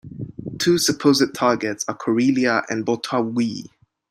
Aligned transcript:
Two 0.57 0.79
supposed 0.79 1.31
targets 1.35 1.85
are 1.87 1.93
Corellia 1.95 2.63
and 2.71 2.83
Bothawui. 2.87 3.67